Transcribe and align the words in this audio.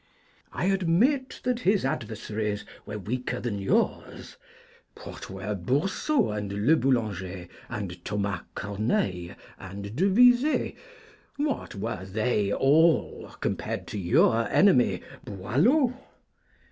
I 0.51 0.65
admit 0.65 1.41
that 1.43 1.59
his 1.59 1.85
adversaries 1.85 2.65
were 2.87 2.97
weaker 2.97 3.39
than 3.39 3.59
yours. 3.59 4.35
What 5.03 5.29
were 5.29 5.53
Boursault 5.53 6.35
and 6.35 6.51
Le 6.65 6.75
Boulanger, 6.75 7.47
and 7.69 8.03
Thomas 8.03 8.41
Corneille 8.55 9.35
and 9.59 9.95
De 9.95 10.09
Visé, 10.09 10.75
what 11.37 11.75
were 11.75 12.03
they 12.03 12.51
all 12.51 13.29
compared 13.41 13.85
to 13.89 13.99
your 13.99 14.49
enemy, 14.49 15.03
Boileau? 15.23 15.93